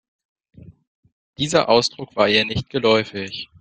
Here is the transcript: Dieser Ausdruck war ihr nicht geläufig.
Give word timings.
Dieser 1.37 1.69
Ausdruck 1.69 2.15
war 2.15 2.27
ihr 2.27 2.43
nicht 2.43 2.71
geläufig. 2.71 3.49